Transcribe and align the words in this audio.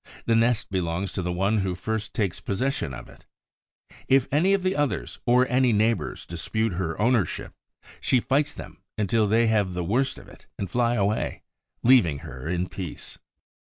The 0.25 0.35
nest 0.35 0.71
belongs 0.71 1.11
to 1.11 1.21
the 1.21 1.31
one 1.31 1.59
who 1.59 1.75
first 1.75 2.15
takes 2.15 2.39
possession 2.39 2.91
of 2.91 3.07
it. 3.07 3.25
If 4.07 4.27
any 4.31 4.55
of 4.55 4.63
the 4.63 4.75
others 4.75 5.19
or 5.27 5.47
any 5.47 5.71
neighbors 5.73 6.25
dispute 6.25 6.73
her 6.73 6.99
ownership, 6.99 7.53
she 7.99 8.19
fights 8.19 8.55
them 8.55 8.81
until 8.97 9.27
they 9.27 9.45
have 9.45 9.75
the 9.75 9.83
worst 9.83 10.17
of 10.17 10.27
it 10.27 10.47
and 10.57 10.67
fly 10.71 10.95
away, 10.95 11.43
leaving 11.83 12.17
her 12.25 12.47
in 12.49 12.67
peace. 12.67 13.19